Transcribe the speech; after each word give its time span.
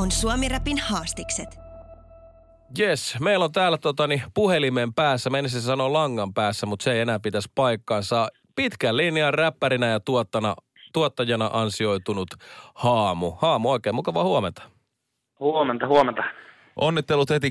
On 0.00 0.10
Suomi 0.10 0.48
Rapin 0.48 0.78
haastikset. 0.78 1.58
Jes, 2.78 3.16
meillä 3.20 3.44
on 3.44 3.52
täällä 3.52 3.78
totani, 3.78 4.22
puhelimen 4.34 4.94
päässä, 4.94 5.30
menisin 5.30 5.60
sanoa 5.60 5.92
langan 5.92 6.34
päässä, 6.34 6.66
mutta 6.66 6.84
se 6.84 6.92
ei 6.92 7.00
enää 7.00 7.20
pitäisi 7.20 7.52
paikkaansa. 7.54 8.28
Pitkän 8.56 8.96
linjan 8.96 9.34
räppärinä 9.34 9.86
ja 9.86 10.00
tuottana, 10.00 10.54
tuottajana 10.92 11.50
ansioitunut 11.52 12.28
Haamu. 12.74 13.30
Haamu, 13.30 13.70
oikein 13.70 13.94
mukava 13.94 14.24
huomenta. 14.24 14.62
Huomenta, 15.40 15.86
huomenta. 15.86 16.22
Onnittelut 16.76 17.30
heti 17.30 17.50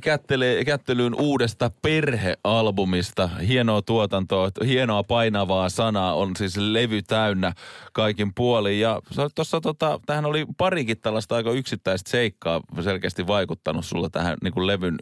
kättelyyn 0.66 1.16
uudesta 1.16 1.72
perhealbumista. 1.82 3.28
Hienoa 3.28 3.82
tuotantoa, 3.82 4.50
hienoa 4.66 5.04
painavaa 5.04 5.70
sanaa, 5.70 6.14
on 6.14 6.36
siis 6.36 6.58
levy 6.58 7.02
täynnä 7.02 7.54
kaikin 7.94 8.32
puolin. 8.36 8.80
Ja 8.80 9.02
tuossa 9.36 9.62
tota, 9.62 10.00
tähän 10.06 10.26
oli 10.26 10.46
parikin 10.58 11.02
tällaista 11.02 11.36
aika 11.36 11.52
yksittäistä 11.52 12.10
seikkaa 12.12 12.62
selkeästi 12.82 13.28
vaikuttanut 13.28 13.86
sulla 13.86 14.10
tähän 14.10 14.38
niin 14.44 14.54
kuin 14.54 14.68
levyn 14.68 14.96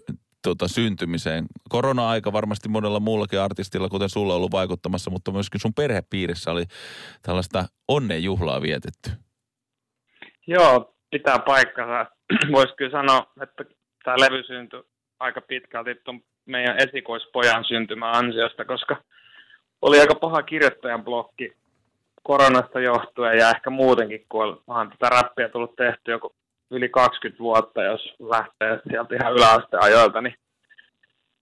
tota, 0.43 0.67
syntymiseen. 0.67 1.45
Korona-aika 1.69 2.33
varmasti 2.33 2.69
monella 2.69 2.99
muullakin 2.99 3.39
artistilla, 3.39 3.89
kuten 3.89 4.09
sulla 4.09 4.33
on 4.33 4.37
ollut 4.37 4.51
vaikuttamassa, 4.51 5.11
mutta 5.11 5.31
myöskin 5.31 5.61
sun 5.61 5.73
perhepiirissä 5.73 6.51
oli 6.51 6.63
tällaista 7.21 7.65
onnenjuhlaa 7.87 8.61
vietetty. 8.61 9.11
Joo, 10.47 10.95
pitää 11.11 11.39
paikkansa. 11.39 12.11
Voisi 12.53 12.75
kyllä 12.75 12.91
sanoa, 12.91 13.31
että 13.41 13.63
tämä 14.07 14.17
levy 14.19 14.43
syntyi 14.43 14.83
aika 15.19 15.41
pitkälti 15.41 15.95
tuon 15.95 16.21
meidän 16.45 16.77
esikoispojan 16.77 17.65
syntymä 17.65 18.11
ansiosta, 18.11 18.65
koska 18.65 18.95
oli 19.81 19.99
aika 19.99 20.15
paha 20.15 20.43
kirjoittajan 20.43 21.03
blokki 21.03 21.53
koronasta 22.23 22.79
johtuen 22.79 23.37
ja 23.37 23.49
ehkä 23.49 23.69
muutenkin, 23.69 24.25
kun 24.29 24.63
onhan 24.67 24.89
tätä 24.89 25.09
räppiä 25.15 25.49
tullut 25.49 25.75
tehty 25.75 26.11
joku 26.11 26.35
yli 26.71 26.89
20 26.89 27.39
vuotta, 27.39 27.83
jos 27.83 28.15
lähtee 28.19 28.79
sieltä 28.89 29.15
ihan 29.15 29.33
yläasteajoilta, 29.33 30.21
niin 30.21 30.35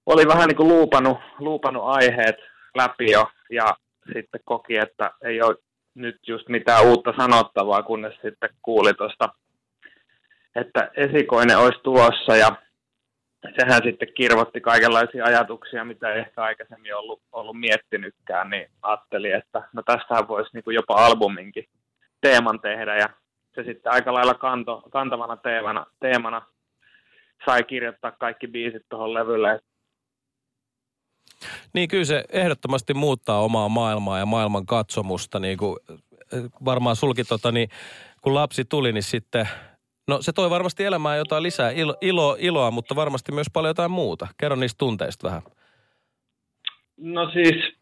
oli 0.05 0.27
vähän 0.27 0.47
niin 0.47 0.57
kuin 0.57 0.69
luupannut, 0.69 1.17
luupannut 1.39 1.83
aiheet 1.85 2.35
läpi 2.75 3.11
jo 3.11 3.27
ja 3.49 3.75
sitten 4.13 4.41
koki, 4.45 4.77
että 4.77 5.11
ei 5.23 5.41
ole 5.41 5.55
nyt 5.95 6.17
just 6.27 6.49
mitään 6.49 6.85
uutta 6.85 7.13
sanottavaa, 7.17 7.83
kunnes 7.83 8.13
sitten 8.21 8.49
kuuli 8.61 8.93
tuosta 8.93 9.29
että 10.55 10.91
esikoinen 10.95 11.57
olisi 11.57 11.79
tulossa 11.83 12.35
ja 12.35 12.55
sehän 13.59 13.81
sitten 13.83 14.13
kirvoitti 14.13 14.61
kaikenlaisia 14.61 15.25
ajatuksia, 15.25 15.85
mitä 15.85 16.13
ei 16.13 16.19
ehkä 16.19 16.43
aikaisemmin 16.43 16.95
ollut, 16.95 17.21
ollut 17.31 17.59
miettinytkään, 17.59 18.49
niin 18.49 18.69
ajattelin, 18.81 19.35
että 19.35 19.63
no 19.73 19.83
tästähän 19.85 20.27
voisi 20.27 20.49
niin 20.53 20.63
kuin 20.63 20.75
jopa 20.75 21.05
albuminkin 21.05 21.65
teeman 22.21 22.59
tehdä 22.61 22.95
ja 22.95 23.09
se 23.55 23.63
sitten 23.63 23.91
aika 23.91 24.13
lailla 24.13 24.33
kanto, 24.33 24.83
kantavana 24.91 25.37
teemana, 25.37 25.85
teemana 25.99 26.41
sai 27.45 27.63
kirjoittaa 27.63 28.11
kaikki 28.11 28.47
biisit 28.47 28.85
tuohon 28.89 29.13
levylle. 29.13 29.59
Niin 31.73 31.89
kyllä 31.89 32.05
se 32.05 32.23
ehdottomasti 32.29 32.93
muuttaa 32.93 33.41
omaa 33.41 33.69
maailmaa 33.69 34.19
ja 34.19 34.25
maailman 34.25 34.65
katsomusta. 34.65 35.39
Niin 35.39 35.57
kuin 35.57 35.79
varmaan 36.65 36.95
sulki 36.95 37.23
tota, 37.23 37.51
niin 37.51 37.69
kun 38.21 38.35
lapsi 38.35 38.65
tuli, 38.65 38.93
niin 38.93 39.03
sitten 39.03 39.49
No 40.07 40.21
se 40.21 40.31
toi 40.33 40.49
varmasti 40.49 40.83
elämään 40.83 41.17
jotain 41.17 41.43
lisää 41.43 41.69
ilo, 41.71 41.97
ilo, 42.01 42.37
iloa, 42.39 42.71
mutta 42.71 42.95
varmasti 42.95 43.31
myös 43.31 43.47
paljon 43.53 43.69
jotain 43.69 43.91
muuta. 43.91 44.27
Kerro 44.37 44.55
niistä 44.55 44.77
tunteista 44.77 45.27
vähän. 45.27 45.41
No 46.97 47.31
siis 47.31 47.73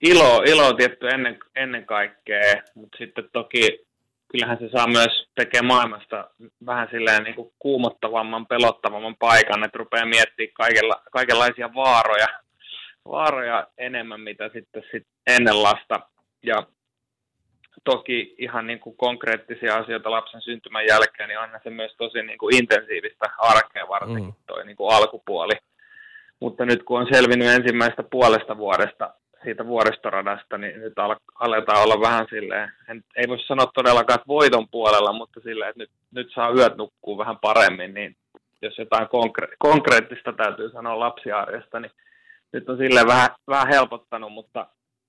ilo, 0.00 0.42
ilo 0.46 0.72
tietty 0.72 1.08
ennen, 1.08 1.38
ennen 1.56 1.86
kaikkea, 1.86 2.62
mutta 2.74 2.98
sitten 2.98 3.28
toki 3.32 3.86
kyllähän 4.32 4.58
se 4.58 4.68
saa 4.72 4.86
myös 4.86 5.28
tekemään 5.34 5.66
maailmasta 5.66 6.30
vähän 6.66 6.88
silleen 6.90 7.24
niin 7.24 7.34
kuin 7.34 7.52
kuumottavamman, 7.58 8.46
pelottavamman 8.46 9.16
paikan, 9.18 9.64
että 9.64 9.78
rupeaa 9.78 10.06
miettimään 10.06 10.52
kaikella, 10.54 11.02
kaikenlaisia 11.12 11.74
vaaroja, 11.74 12.28
vaaroja 13.08 13.66
enemmän, 13.78 14.20
mitä 14.20 14.50
sitten 14.52 14.82
sit 14.90 15.06
ennen 15.26 15.62
lasta. 15.62 16.00
Ja 16.42 16.66
toki 17.84 18.34
ihan 18.38 18.66
niin 18.66 18.80
kuin 18.80 18.96
konkreettisia 18.96 19.76
asioita 19.76 20.10
lapsen 20.10 20.40
syntymän 20.40 20.86
jälkeen, 20.86 21.28
niin 21.28 21.38
on 21.38 21.48
se 21.62 21.70
myös 21.70 21.94
tosi 21.98 22.22
niin 22.22 22.38
kuin 22.38 22.56
intensiivistä 22.56 23.30
arkea 23.38 23.88
varsinkin 23.88 24.24
mm. 24.24 24.32
toi 24.46 24.64
niin 24.66 24.76
kuin 24.76 24.94
alkupuoli. 24.94 25.54
Mutta 26.40 26.64
nyt 26.64 26.82
kun 26.82 27.00
on 27.00 27.06
selvinnyt 27.12 27.48
ensimmäistä 27.48 28.02
puolesta 28.02 28.58
vuodesta 28.58 29.14
siitä 29.44 29.66
vuoristoradasta, 29.66 30.58
niin 30.58 30.80
nyt 30.80 30.98
al- 30.98 31.16
aletaan 31.34 31.82
olla 31.82 32.00
vähän 32.00 32.26
silleen, 32.30 32.72
en, 32.88 33.04
ei 33.16 33.28
voi 33.28 33.38
sanoa 33.38 33.70
todellakaan, 33.74 34.14
että 34.14 34.28
voiton 34.28 34.68
puolella, 34.68 35.12
mutta 35.12 35.40
silleen, 35.40 35.70
että 35.70 35.78
nyt, 35.78 35.90
nyt 36.10 36.30
saa 36.34 36.50
yöt 36.50 36.76
nukkuu 36.76 37.18
vähän 37.18 37.38
paremmin, 37.38 37.94
niin 37.94 38.16
jos 38.62 38.78
jotain 38.78 39.06
konkre- 39.06 39.56
konkreettista 39.58 40.32
täytyy 40.32 40.70
sanoa 40.70 40.98
lapsiarjesta, 40.98 41.80
niin 41.80 41.92
nyt 42.52 42.68
on 42.68 42.76
silleen 42.76 43.06
vähän, 43.06 43.28
vähän 43.48 43.68
helpottanut, 43.68 44.32
mutta 44.32 44.66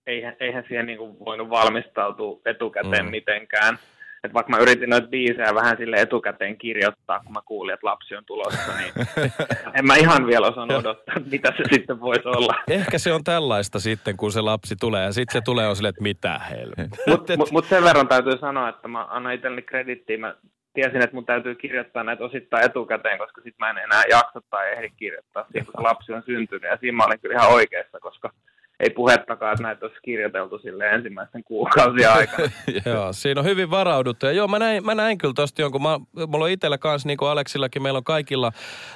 eihän, 0.07 0.35
eihän 0.39 0.63
siihen 0.67 0.85
niin 0.85 0.97
kuin 0.97 1.19
voinut 1.25 1.49
valmistautua 1.49 2.39
etukäteen 2.45 3.05
mm. 3.05 3.11
mitenkään. 3.11 3.77
Et 4.23 4.33
vaikka 4.33 4.51
mä 4.51 4.57
yritin 4.57 4.89
noita 4.89 5.07
biisejä 5.07 5.55
vähän 5.55 5.77
sille 5.77 5.95
etukäteen 5.95 6.57
kirjoittaa, 6.57 7.19
kun 7.19 7.33
mä 7.33 7.41
kuulin, 7.45 7.73
että 7.73 7.87
lapsi 7.87 8.15
on 8.15 8.25
tulossa, 8.25 8.71
niin 8.77 8.93
en 9.77 9.85
mä 9.85 9.95
ihan 9.95 10.27
vielä 10.27 10.47
osannut 10.47 10.77
odottaa, 10.77 11.15
mitä 11.31 11.53
se 11.57 11.63
sitten 11.73 12.01
voisi 12.01 12.27
olla. 12.27 12.55
Ehkä 12.69 12.97
se 12.97 13.13
on 13.13 13.23
tällaista 13.23 13.79
sitten, 13.79 14.17
kun 14.17 14.31
se 14.31 14.41
lapsi 14.41 14.75
tulee, 14.75 15.05
ja 15.05 15.11
sitten 15.11 15.33
se 15.33 15.41
tulee 15.45 15.67
on 15.67 15.75
silleen, 15.75 15.89
että 15.89 16.03
mitä 16.03 16.39
helvettiä. 16.49 17.03
Mutta 17.13 17.37
mut, 17.37 17.51
mut 17.51 17.65
sen 17.65 17.83
verran 17.83 18.07
täytyy 18.07 18.37
sanoa, 18.37 18.69
että 18.69 18.87
mä 18.87 19.07
annan 19.09 19.33
itselleni 19.33 19.61
kredittiä. 19.61 20.17
Mä 20.17 20.35
tiesin, 20.73 21.03
että 21.03 21.15
mun 21.15 21.25
täytyy 21.25 21.55
kirjoittaa 21.55 22.03
näitä 22.03 22.23
osittain 22.23 22.65
etukäteen, 22.65 23.17
koska 23.17 23.41
sitten 23.41 23.65
mä 23.65 23.69
en 23.69 23.77
enää 23.77 24.03
jaksa 24.09 24.41
tai 24.49 24.71
ehdi 24.71 24.89
kirjoittaa 24.89 25.45
siihen, 25.51 25.65
kun 25.65 25.73
se 25.77 25.81
lapsi 25.81 26.13
on 26.13 26.23
syntynyt. 26.25 26.71
Ja 26.71 26.77
siinä 26.77 26.97
mä 26.97 27.05
olin 27.05 27.19
kyllä 27.19 27.39
ihan 27.39 27.53
oikeassa, 27.53 27.99
koska 27.99 28.33
ei 28.83 28.89
puhettakaan, 28.89 29.53
että 29.53 29.63
näitä 29.63 29.85
olisi 29.85 29.99
kirjoiteltu 30.01 30.59
sille 30.59 30.89
ensimmäisten 30.89 31.43
kuukausien 31.43 32.11
aikana. 32.11 32.49
joo, 32.85 33.13
siinä 33.13 33.41
on 33.41 33.45
hyvin 33.45 33.71
varauduttu. 33.71 34.25
Ja 34.25 34.31
joo, 34.31 34.47
mä 34.47 34.59
näin, 34.59 34.85
mä 34.85 34.95
näin 34.95 35.17
kyllä 35.17 35.33
tosta 35.33 35.61
jonkun, 35.61 35.81
mä, 35.81 35.99
mulla 36.27 36.45
on 36.45 36.51
itsellä 36.51 36.77
kanssa, 36.77 37.07
niin 37.07 37.17
kuin 37.17 37.29
Aleksillakin, 37.29 37.81
meillä 37.81 37.97
on 37.97 38.03
kaikilla 38.03 38.51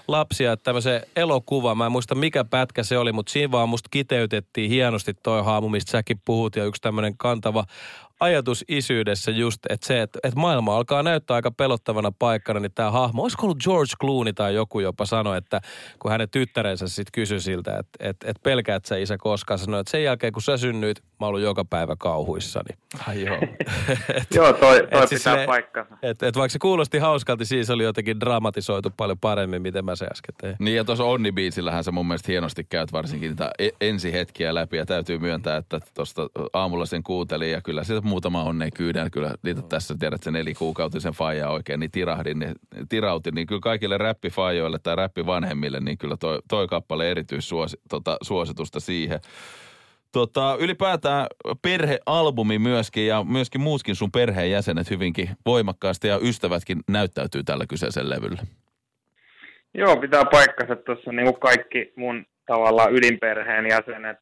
lapsia, 0.07 0.51
että 0.51 0.63
tämmöisen 0.63 1.01
elokuva, 1.15 1.75
mä 1.75 1.85
en 1.85 1.91
muista 1.91 2.15
mikä 2.15 2.43
pätkä 2.43 2.83
se 2.83 2.97
oli, 2.97 3.11
mutta 3.11 3.31
siinä 3.31 3.51
vaan 3.51 3.69
musta 3.69 3.89
kiteytettiin 3.91 4.69
hienosti 4.69 5.13
toi 5.23 5.43
haamu, 5.43 5.69
mistä 5.69 5.91
säkin 5.91 6.21
puhut, 6.25 6.55
ja 6.55 6.65
yksi 6.65 6.81
tämmöinen 6.81 7.17
kantava 7.17 7.63
ajatus 8.19 8.66
isyydessä 8.67 9.31
just, 9.31 9.59
että 9.69 9.88
se, 9.88 10.01
että, 10.01 10.19
että 10.23 10.39
maailma 10.39 10.78
alkaa 10.78 11.03
näyttää 11.03 11.35
aika 11.35 11.51
pelottavana 11.51 12.11
paikkana, 12.19 12.59
niin 12.59 12.72
tämä 12.75 12.91
hahmo, 12.91 13.23
olisiko 13.23 13.44
ollut 13.44 13.63
George 13.63 13.94
Clooney 14.01 14.33
tai 14.33 14.55
joku 14.55 14.79
jopa 14.79 15.05
sanoi, 15.05 15.38
että 15.38 15.61
kun 16.00 16.11
hänen 16.11 16.29
tyttärensä 16.29 16.88
sitten 16.88 17.11
kysyi 17.11 17.41
siltä, 17.41 17.77
että, 17.77 18.09
että, 18.09 18.29
että 18.29 18.44
pelkäät 18.44 18.85
sä 18.85 18.97
isä 18.97 19.17
koskaan, 19.17 19.59
sanoi, 19.59 19.79
että 19.79 19.91
sen 19.91 20.03
jälkeen 20.03 20.33
kun 20.33 20.41
sä 20.41 20.57
synnyit, 20.57 21.03
mä 21.19 21.28
ollut 21.28 21.41
joka 21.41 21.66
päivä 21.66 21.95
kauhuissani. 22.00 22.78
Ai 23.07 23.25
joo. 23.25 23.38
et, 24.16 24.28
joo, 24.35 24.53
toi, 24.53 24.88
toi 24.91 25.03
et 25.03 25.09
siis 25.09 25.22
pitää 25.22 25.35
siis 25.35 25.45
paikkansa. 25.45 25.97
Et, 26.01 26.23
et 26.23 26.35
vaikka 26.35 26.53
se 26.53 26.59
kuulosti 26.59 26.97
hauskalti, 26.97 27.45
siis 27.45 27.69
oli 27.69 27.83
jotenkin 27.83 28.19
dramatisoitu 28.19 28.89
paljon 28.97 29.18
paremmin, 29.19 29.62
miten 29.62 29.86
mä 29.86 29.95
se 29.95 30.06
äsken 30.06 30.36
tein. 30.41 30.56
Niin 30.59 30.75
ja 30.75 30.83
tuossa 30.83 31.03
Onni-biisillähän 31.03 31.83
sä 31.83 31.91
mun 31.91 32.07
mielestä 32.07 32.31
hienosti 32.31 32.63
käyt 32.63 32.91
varsinkin 32.94 33.30
niitä 33.30 33.51
e- 33.59 33.69
ensihetkiä 33.81 34.53
läpi 34.53 34.77
ja 34.77 34.86
täytyy 34.86 35.18
myöntää, 35.18 35.57
että 35.57 35.80
tuosta 35.94 36.27
aamulla 36.53 36.86
sen 36.86 37.03
kuuntelin 37.03 37.51
ja 37.51 37.62
kyllä 37.62 37.83
sitä 37.83 38.01
muutama 38.01 38.44
onnea 38.44 38.69
kyydän. 38.71 39.12
Kyllä 39.12 39.36
niitä 39.44 39.62
tässä 39.62 39.95
tiedät 40.00 40.24
sen 40.24 40.33
nelikuukautisen 40.33 41.13
faija 41.13 41.50
oikein, 41.50 41.80
niin 41.80 41.91
tirahdin, 41.91 42.39
niin, 42.39 42.56
tirautin. 42.89 43.36
Niin 43.36 43.47
kyllä 43.47 43.62
kaikille 43.62 43.97
räppifaijoille 43.97 44.80
tai 44.80 44.95
räppivanhemmille, 44.95 45.80
niin 45.80 45.97
kyllä 45.97 46.18
toi, 46.18 46.39
toi 46.50 46.68
kappale 46.68 47.12
erityissuositusta 47.12 48.74
tota, 48.74 48.80
siihen. 48.80 49.19
Tota, 50.12 50.57
ylipäätään 50.59 51.27
perhealbumi 51.62 52.59
myöskin 52.59 53.07
ja 53.07 53.24
myöskin 53.24 53.62
muutkin 53.62 53.95
sun 53.95 54.12
perheenjäsenet 54.12 54.89
hyvinkin 54.89 55.30
voimakkaasti 55.45 56.07
ja 56.07 56.19
ystävätkin 56.21 56.80
näyttäytyy 56.89 57.44
tällä 57.44 57.65
kyseisellä 57.69 58.15
levyllä. 58.15 58.42
Joo, 59.74 59.98
pitää 59.98 60.25
paikkansa 60.31 60.75
tuossa 60.75 61.12
niin 61.12 61.39
kaikki 61.39 61.94
mun 61.95 62.25
tavallaan 62.45 62.95
ydinperheen 62.95 63.65
jäsenet 63.69 64.18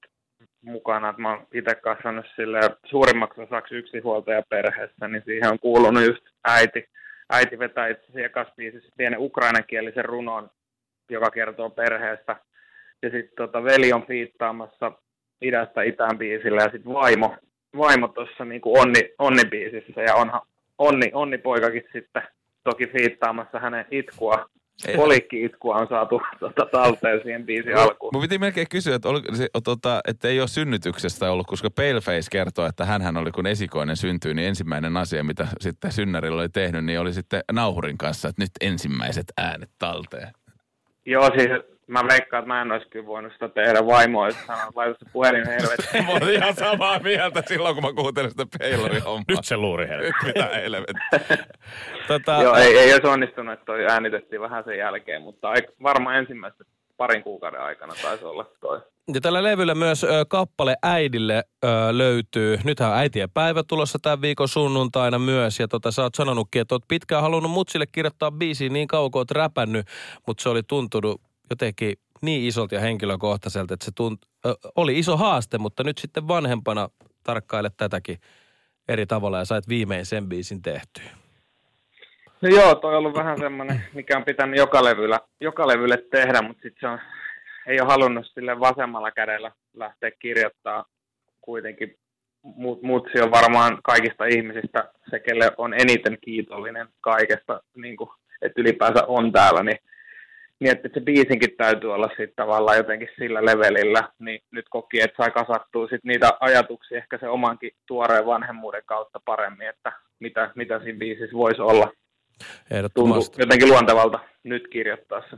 mukana, 0.62 1.14
mä 1.18 1.30
oon 1.30 1.48
itse 1.54 1.76
kasvanut 1.76 2.26
sille 2.36 2.60
suurimmaksi 2.86 3.42
osaksi 3.42 3.76
yksinhuoltajaperheessä, 3.76 5.08
niin 5.08 5.24
siihen 5.26 5.52
on 5.52 5.60
kuulunut 5.60 6.06
just 6.06 6.24
äiti, 6.44 6.90
äiti 7.30 7.60
vetää 7.60 7.88
itse 7.88 8.06
asiassa 8.10 8.54
biisissä 8.56 8.90
pienen 8.98 9.20
ukrainankielisen 9.20 10.06
runon, 10.06 10.50
joka 11.10 11.32
kertoo 11.32 11.70
perheestä. 11.70 12.36
Ja 13.02 13.10
sitten 13.10 13.36
tota, 13.38 13.64
veli 13.64 13.94
on 13.94 14.08
fiittaamassa 14.08 14.92
idästä 15.42 15.82
itään 15.82 16.18
biisillä 16.18 16.62
ja 16.62 16.70
sitten 16.72 16.94
vaimo, 16.94 17.36
vaimo 17.78 18.08
tuossa 18.08 18.46
niinku 18.46 18.78
onni, 18.78 19.14
onni-biisissä 19.20 20.02
ja 20.02 20.16
onhan 20.16 20.42
onni, 20.78 21.12
onni 21.14 21.38
poikakin 21.38 21.84
sitten 21.94 22.24
toki 22.64 22.88
fiittaamassa 22.88 23.60
hänen 23.60 23.86
itkua 23.92 24.46
Polikki-itkua 24.96 25.76
on 25.76 25.88
saatu 25.88 26.22
tota, 26.40 26.66
talteen 26.72 27.22
siihen 27.24 27.46
biisin 27.46 27.78
alkuun. 27.78 28.10
Mun 28.14 28.22
piti 28.22 28.38
melkein 28.38 28.68
kysyä, 28.70 28.96
että, 28.96 29.10
oliko 29.10 29.36
se, 29.36 29.48
tota, 29.64 30.02
että 30.08 30.28
ei 30.28 30.40
ole 30.40 30.48
synnytyksestä 30.48 31.32
ollut, 31.32 31.48
koska 31.48 31.70
Paleface 31.70 32.28
kertoo, 32.32 32.66
että 32.66 32.86
hän 32.86 33.18
oli 33.18 33.32
kun 33.32 33.48
esikoinen 33.48 33.96
syntyy, 33.96 34.34
niin 34.34 34.48
ensimmäinen 34.48 34.98
asia, 34.98 35.24
mitä 35.24 35.48
sitten 35.60 35.92
synnärillä 35.92 36.42
oli 36.42 36.50
tehnyt, 36.50 36.86
niin 36.86 37.00
oli 37.00 37.14
sitten 37.14 37.44
nauhurin 37.52 37.98
kanssa, 37.98 38.30
että 38.30 38.42
nyt 38.42 38.52
ensimmäiset 38.62 39.26
äänet 39.38 39.70
talteen. 39.80 40.28
Joo, 41.06 41.30
siis 41.38 41.50
mä 41.88 42.04
veikkaan, 42.08 42.44
että 42.44 42.48
mä 42.48 42.62
en 42.62 42.72
olisi 42.72 42.90
kyllä 42.90 43.06
voinut 43.06 43.34
sitä 43.34 43.50
tehdä. 43.50 43.86
Vaimo 43.86 44.22
olisi 44.22 44.40
sanonut, 44.48 44.76
laita 44.76 45.00
se 45.00 45.12
puhelin 45.14 45.48
helvettiin. 45.48 46.06
mä 46.08 46.12
olin 46.12 46.36
ihan 46.36 46.56
samaa 46.56 47.00
mieltä 47.00 47.44
silloin, 47.48 47.76
kun 47.76 47.84
mä 47.84 47.94
kuuntelin 47.94 48.32
sitä 48.32 48.46
Peilorin 48.60 49.04
hommaa. 49.04 49.24
Nyt 49.28 49.46
se 49.46 49.58
luuri 49.58 49.88
helvettiin. 49.88 50.28
Mitä 50.28 50.50
helvettiä. 50.56 51.38
tota... 52.08 52.42
Joo, 52.44 52.56
ei, 52.56 52.78
ei 52.78 52.94
olisi 52.94 53.08
onnistunut, 53.08 53.54
että 53.54 53.66
toi 53.66 53.86
äänitettiin 53.86 54.42
vähän 54.42 54.64
sen 54.64 54.78
jälkeen, 54.78 55.22
mutta 55.22 55.54
varmaan 55.84 56.16
ensimmäistä 56.16 56.64
parin 56.98 57.24
kuukauden 57.24 57.62
aikana 57.62 57.94
taisi 58.02 58.26
olla 58.26 58.46
toi. 58.62 58.82
Ja 59.14 59.22
tällä 59.22 59.44
levyllä 59.44 59.76
myös 59.76 60.04
ö, 60.04 60.26
kappale 60.30 60.76
äidille 60.84 61.44
ö, 61.64 61.68
löytyy. 61.92 62.58
Nythän 62.64 62.92
on 62.92 62.98
äitien 62.98 63.30
päivä 63.34 63.64
tulossa 63.68 64.00
tämän 64.02 64.22
viikon 64.22 64.48
sunnuntaina 64.48 65.20
myös. 65.20 65.60
Ja 65.60 65.68
tota, 65.68 65.92
sä 65.92 66.04
oot 66.04 66.16
sanonutkin, 66.16 66.62
että 66.62 66.76
oot 66.76 66.88
pitkään 66.88 67.22
halunnut 67.22 67.52
mutsille 67.52 67.86
kirjoittaa 67.92 68.32
biisiin 68.32 68.74
niin 68.74 68.88
kauan 68.88 69.12
kuin 69.12 69.20
oot 69.20 69.32
räpännyt, 69.32 69.88
mutta 70.28 70.44
se 70.44 70.50
oli 70.50 70.64
tuntunut 70.64 71.22
jotenkin 71.50 71.96
niin 72.22 72.48
isolta 72.48 72.76
ja 72.76 72.82
henkilökohtaiselta, 72.82 73.74
että 73.74 73.86
se 73.86 73.92
tunt, 73.96 74.22
ö, 74.46 74.56
oli 74.76 75.00
iso 75.00 75.18
haaste, 75.18 75.58
mutta 75.58 75.84
nyt 75.84 75.98
sitten 75.98 76.28
vanhempana 76.28 76.90
tarkkaile 77.24 77.70
tätäkin 77.78 78.18
eri 78.88 79.06
tavalla 79.06 79.40
ja 79.40 79.46
sait 79.46 79.70
viimein 79.70 80.06
sen 80.06 80.30
biisin 80.30 80.62
tehtyä. 80.62 81.10
No 82.42 82.50
joo, 82.50 82.76
toi 82.76 82.92
on 82.92 82.98
ollut 82.98 83.16
vähän 83.16 83.40
semmoinen, 83.40 83.84
mikä 83.94 84.18
on 84.18 84.26
pitänyt 84.26 84.58
joka 84.58 84.84
levyllä, 84.84 85.20
joka 85.42 85.68
levylle 85.68 85.98
tehdä, 86.12 86.42
mutta 86.42 86.62
sitten 86.62 86.80
se 86.80 86.88
on, 86.88 87.00
ei 87.68 87.80
ole 87.82 87.90
halunnut 87.90 88.26
sille 88.34 88.60
vasemmalla 88.60 89.12
kädellä 89.12 89.52
lähteä 89.74 90.12
kirjoittaa 90.20 90.86
kuitenkin. 91.42 91.98
Mut, 92.42 92.82
mutsi 92.82 93.22
on 93.22 93.32
varmaan 93.32 93.80
kaikista 93.84 94.26
ihmisistä 94.26 94.92
se, 95.10 95.20
kelle 95.20 95.52
on 95.58 95.74
eniten 95.74 96.18
kiitollinen 96.22 96.88
kaikesta, 97.02 97.62
niin 97.76 97.98
kuin, 97.98 98.10
että 98.42 98.62
ylipäänsä 98.62 99.06
on 99.08 99.32
täällä, 99.32 99.64
niin 99.64 99.78
niin 100.60 100.72
että 100.72 100.90
se 100.94 101.02
biisinkin 101.02 101.56
täytyy 101.58 101.94
olla 101.94 102.08
sitten 102.08 102.34
tavallaan 102.36 102.78
jotenkin 102.78 103.10
sillä 103.20 103.46
levelillä, 103.46 104.10
niin 104.20 104.40
nyt 104.52 104.66
koki, 104.70 105.02
että 105.02 105.24
sai 105.24 105.32
kasattua 105.32 105.88
sit 105.88 106.04
niitä 106.04 106.32
ajatuksia 106.40 106.98
ehkä 106.98 107.18
se 107.18 107.28
omankin 107.28 107.72
tuoreen 107.88 108.26
vanhemmuuden 108.26 108.84
kautta 108.86 109.20
paremmin, 109.26 109.70
että 109.70 109.92
mitä, 110.20 110.52
mitä 110.56 110.80
siinä 110.80 111.00
biisissä 111.00 111.38
voisi 111.38 111.62
olla. 111.62 111.92
Ehdottomasti. 112.72 113.26
Tuntuu 113.26 113.44
jotenkin 113.44 113.70
luontevalta 113.70 114.20
nyt 114.44 114.68
kirjoittaa 114.68 115.22
se. 115.30 115.38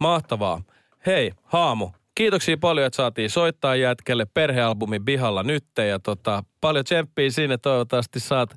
Mahtavaa. 0.00 0.62
Hei, 1.06 1.32
Haamu, 1.42 1.90
kiitoksia 2.14 2.56
paljon, 2.60 2.86
että 2.86 2.96
saatiin 2.96 3.30
soittaa 3.30 3.76
jätkelle 3.76 4.26
perhealbumin 4.34 5.04
Bihalla 5.04 5.42
nytte 5.42 5.86
ja 5.86 5.98
tota, 5.98 6.42
paljon 6.60 6.84
tsemppiä 6.84 7.30
sinne. 7.30 7.58
Toivottavasti 7.58 8.20
saat, 8.20 8.50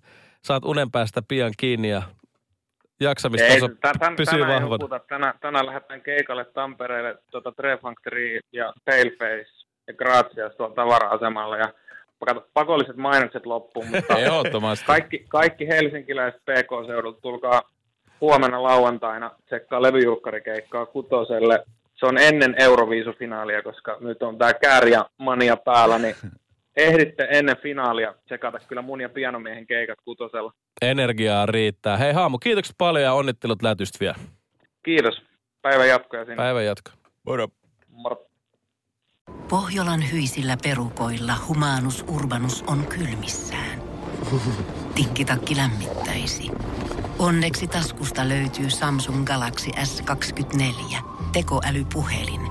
saat 0.43 0.65
unen 0.65 0.91
päästä 0.91 1.21
pian 1.27 1.53
kiinni 1.57 1.89
ja 1.89 2.01
jaksamistaso 3.01 3.65
Ei, 3.65 3.93
tän, 3.99 4.15
pysyy 4.15 4.39
tänään 4.39 4.69
vahvana. 4.69 4.99
Tänään, 4.99 5.33
tänään 5.41 5.65
lähdetään 5.65 6.01
keikalle 6.01 6.45
Tampereelle 6.45 7.17
tuota 7.31 7.51
Tre 7.51 7.77
Factory 7.77 8.39
ja 8.51 8.73
Paleface 8.85 9.51
ja 9.87 9.93
Grazias 9.93 10.55
tuolla 10.55 10.75
tavara-asemalla 10.75 11.57
ja 11.57 11.73
pakolliset 12.53 12.95
mainokset 12.95 13.45
loppuun, 13.45 13.87
mutta 13.87 14.15
kaikki, 14.85 15.25
kaikki 15.29 15.67
helsinkiläiset 15.67 16.41
PK-seudulta 16.41 17.21
tulkaa 17.21 17.61
huomenna 18.21 18.63
lauantaina 18.63 19.31
tsekkaa 19.45 19.81
levyjulkkarikeikkaa 19.81 20.85
kutoselle. 20.85 21.63
Se 21.95 22.05
on 22.05 22.17
ennen 22.17 22.55
Euroviisufinaalia, 22.59 23.61
koska 23.61 23.97
nyt 23.99 24.23
on 24.23 24.37
tämä 24.37 24.53
kääriä 24.53 25.05
mania 25.17 25.57
päällä, 25.57 25.99
niin 25.99 26.15
ehditte 26.75 27.27
ennen 27.31 27.57
finaalia 27.57 28.13
tsekata 28.25 28.59
kyllä 28.67 28.81
mun 28.81 29.01
ja 29.01 29.09
pianomiehen 29.09 29.67
keikat 29.67 29.99
kutosella. 30.03 30.53
Energiaa 30.81 31.45
riittää. 31.45 31.97
Hei 31.97 32.13
Haamu, 32.13 32.37
kiitokset 32.37 32.75
paljon 32.77 33.03
ja 33.03 33.13
onnittelut 33.13 33.61
lätystä 33.61 33.97
vielä. 33.99 34.15
Kiitos. 34.85 35.21
Päivän 35.61 35.87
jatkoja 35.87 36.25
sinne. 36.25 36.35
Päivän 36.35 36.65
jatko. 36.65 36.91
Moro. 37.25 37.47
Moro. 37.87 38.25
Pohjolan 39.49 40.11
hyisillä 40.11 40.57
perukoilla 40.63 41.33
humanus 41.47 42.05
urbanus 42.07 42.63
on 42.67 42.87
kylmissään. 42.87 43.81
Tikkitakki 44.95 45.55
lämmittäisi. 45.55 46.51
Onneksi 47.19 47.67
taskusta 47.67 48.29
löytyy 48.29 48.69
Samsung 48.69 49.25
Galaxy 49.25 49.69
S24 49.69 50.97
tekoälypuhelin. 51.33 52.50